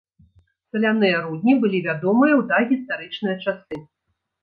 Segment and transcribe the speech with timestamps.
[0.75, 3.75] Саляныя рудні былі вядомыя ў дагістарычныя часы.